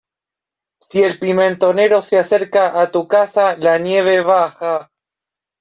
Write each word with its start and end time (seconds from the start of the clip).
Si 0.79 1.03
el 1.03 1.19
pimentonero 1.19 2.01
se 2.01 2.17
acerca 2.17 2.81
a 2.81 2.89
tu 2.89 3.07
casa, 3.07 3.55
la 3.55 3.77
nieve 3.77 4.21
baja. 4.21 4.89